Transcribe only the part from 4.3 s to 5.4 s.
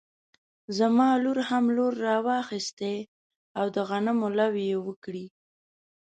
لو يې وکړی